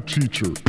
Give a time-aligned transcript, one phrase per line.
[0.00, 0.59] teacher.